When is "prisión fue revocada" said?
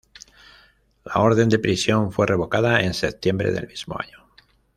1.59-2.81